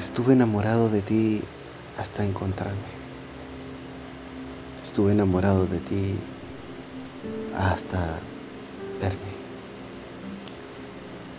[0.00, 1.42] Estuve enamorado de ti
[1.94, 2.88] hasta encontrarme.
[4.82, 6.18] Estuve enamorado de ti
[7.54, 8.22] hasta
[8.98, 9.34] verme.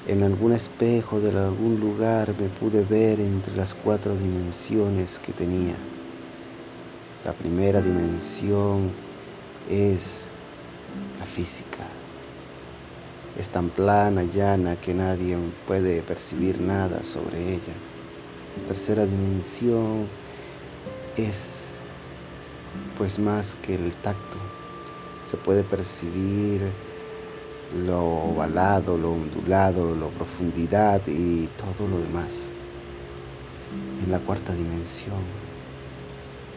[0.05, 5.77] En algún espejo de algún lugar me pude ver entre las cuatro dimensiones que tenía.
[7.25, 8.91] La primera dimensión
[9.71, 10.29] es
[11.17, 11.87] la física.
[13.39, 17.73] Es tan plana, llana, que nadie puede percibir nada sobre ella.
[18.67, 20.07] Tercera dimensión
[21.17, 21.89] es
[22.95, 24.39] pues más que el tacto.
[25.21, 26.71] Se puede percibir
[27.73, 32.53] lo ovalado, lo ondulado, la profundidad y todo lo demás.
[34.03, 35.23] En la cuarta dimensión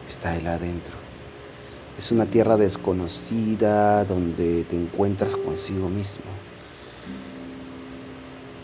[0.07, 0.97] está el adentro.
[1.97, 6.25] Es una tierra desconocida donde te encuentras consigo mismo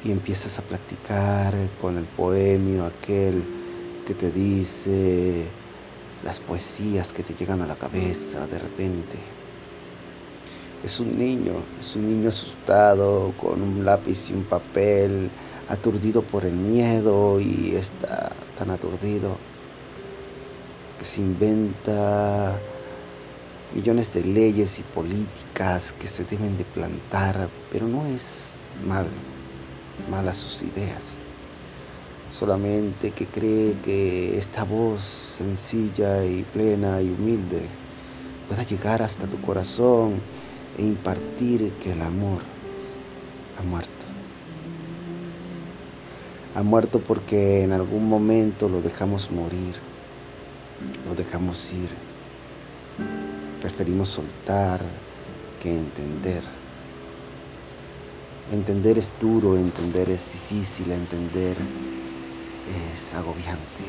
[0.03, 3.43] y empiezas a platicar con el poemio aquel
[4.07, 5.45] que te dice
[6.23, 9.17] las poesías que te llegan a la cabeza de repente.
[10.83, 15.29] Es un niño, es un niño asustado con un lápiz y un papel,
[15.69, 19.37] aturdido por el miedo y está tan aturdido
[20.97, 22.59] que se inventa
[23.75, 28.55] millones de leyes y políticas que se deben de plantar, pero no es
[28.87, 29.07] mal,
[30.09, 31.21] malas sus ideas
[32.31, 37.69] solamente que cree que esta voz sencilla y plena y humilde
[38.47, 40.21] pueda llegar hasta tu corazón
[40.77, 42.41] e impartir que el amor
[43.57, 44.05] ha muerto.
[46.55, 49.75] Ha muerto porque en algún momento lo dejamos morir,
[51.05, 51.91] lo dejamos ir.
[53.61, 54.81] Preferimos soltar
[55.59, 56.60] que entender.
[58.49, 61.57] Entender es duro, entender es difícil, entender
[62.65, 63.83] es agobiante.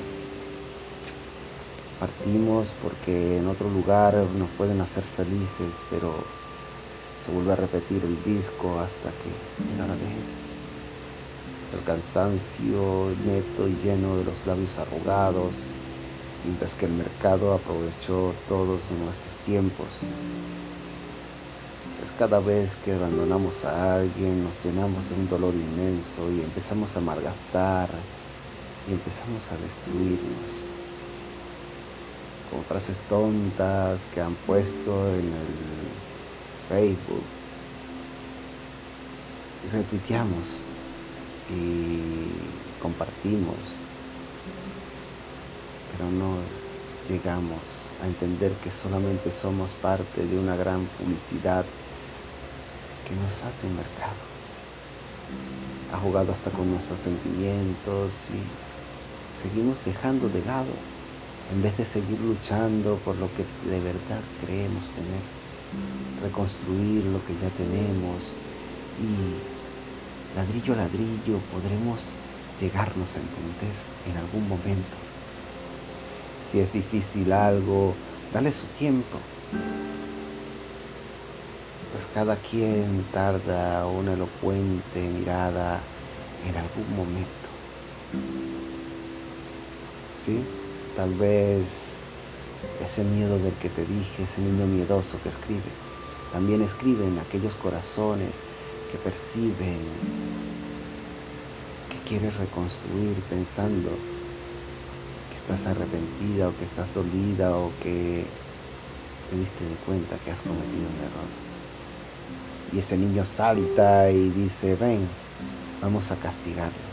[1.99, 6.26] Partimos porque en otro lugar nos pueden hacer felices, pero
[7.16, 9.31] se vuelve a repetir el disco hasta que
[9.65, 10.41] llega la vez.
[11.72, 15.66] El cansancio neto y lleno de los labios arrugados,
[16.44, 20.05] mientras que el mercado aprovechó todos nuestros tiempos.
[22.02, 26.96] Es cada vez que abandonamos a alguien nos llenamos de un dolor inmenso y empezamos
[26.96, 27.88] a malgastar
[28.88, 30.74] y empezamos a destruirnos.
[32.50, 35.94] Con frases tontas que han puesto en el
[36.68, 37.22] Facebook.
[39.64, 40.60] Y retuiteamos
[41.48, 43.76] y compartimos.
[45.92, 46.34] Pero no
[47.08, 51.64] llegamos a entender que solamente somos parte de una gran publicidad
[53.04, 54.32] que nos hace un mercado
[55.92, 58.42] ha jugado hasta con nuestros sentimientos y
[59.36, 60.72] seguimos dejando de lado
[61.52, 65.20] en vez de seguir luchando por lo que de verdad creemos tener,
[66.22, 68.34] reconstruir lo que ya tenemos
[68.98, 69.42] y
[70.36, 72.16] ladrillo a ladrillo podremos
[72.58, 73.74] llegarnos a entender
[74.06, 74.96] en algún momento.
[76.40, 77.94] Si es difícil algo,
[78.32, 79.19] dale su tiempo.
[81.92, 85.78] Pues cada quien tarda una elocuente mirada
[86.48, 87.50] en algún momento.
[90.22, 90.38] ¿sí?
[90.97, 91.98] Tal vez
[92.81, 95.72] ese miedo del que te dije, ese niño miedoso que escribe,
[96.32, 98.42] también escribe en aquellos corazones
[98.91, 99.78] que perciben
[101.91, 103.91] que quieres reconstruir pensando
[105.28, 108.25] que estás arrepentida o que estás dolida o que
[109.28, 111.51] te diste de cuenta que has cometido un error.
[112.72, 115.06] Y ese niño salta y dice, ven,
[115.83, 116.88] vamos a castigarlo.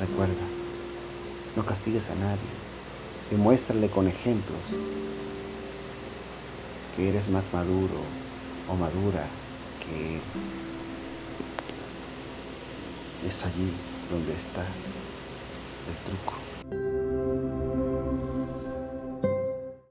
[0.00, 0.48] Recuerda,
[1.54, 2.50] no castigues a nadie.
[3.30, 4.80] Demuéstrale con ejemplos
[6.92, 8.00] que eres más maduro
[8.66, 9.30] o madura
[9.78, 10.22] que él.
[13.22, 13.78] Es allí
[14.08, 14.66] donde está
[15.86, 16.49] el truco.